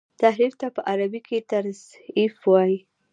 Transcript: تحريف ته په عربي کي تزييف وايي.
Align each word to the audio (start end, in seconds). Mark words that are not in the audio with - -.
تحريف 0.21 0.53
ته 0.61 0.67
په 0.75 0.81
عربي 0.91 1.21
کي 1.27 1.37
تزييف 1.51 2.33
وايي. 2.51 2.79